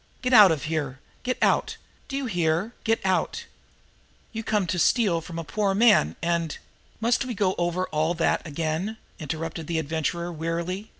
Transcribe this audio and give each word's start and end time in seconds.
"Get 0.23 0.33
out 0.33 0.51
of 0.51 0.63
here! 0.63 0.97
Get 1.21 1.37
out! 1.43 1.77
Do 2.07 2.17
you 2.17 2.25
hear? 2.25 2.73
Get 2.83 2.99
out! 3.05 3.45
You 4.33 4.41
come 4.43 4.65
to 4.65 4.79
steal 4.79 5.21
from 5.21 5.37
a 5.37 5.43
poor 5.43 5.67
old 5.69 5.77
man, 5.77 6.15
and" 6.23 6.57
"Must 7.01 7.23
we 7.25 7.35
go 7.35 7.51
all 7.51 7.65
over 7.93 8.15
that 8.15 8.41
again?" 8.43 8.97
interrupted 9.19 9.67
the 9.67 9.77
Adventurer 9.77 10.31
wearily. 10.31 10.89